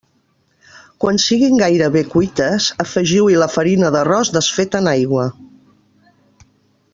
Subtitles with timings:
[1.03, 5.29] Quan siguin gairebé cuites, afegiu-hi la farina d'arròs desfeta en aigua.